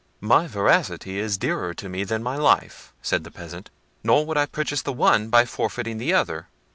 "My 0.19 0.47
veracity 0.47 1.19
is 1.19 1.37
dearer 1.37 1.75
to 1.75 1.87
me 1.87 2.03
than 2.03 2.23
my 2.23 2.35
life," 2.35 2.91
said 3.03 3.23
the 3.23 3.29
peasant; 3.29 3.69
"nor 4.03 4.25
would 4.25 4.35
I 4.35 4.47
purchase 4.47 4.81
the 4.81 4.91
one 4.91 5.29
by 5.29 5.45
forfeiting 5.45 5.99
the 5.99 6.11
other." 6.11 6.47